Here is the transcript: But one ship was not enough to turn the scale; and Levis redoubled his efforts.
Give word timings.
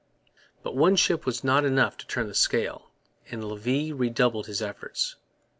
But 0.63 0.75
one 0.75 0.95
ship 0.95 1.27
was 1.27 1.43
not 1.43 1.63
enough 1.63 1.95
to 1.97 2.07
turn 2.07 2.27
the 2.27 2.33
scale; 2.33 2.89
and 3.29 3.43
Levis 3.47 3.91
redoubled 3.91 4.47
his 4.47 4.59
efforts. 4.59 5.15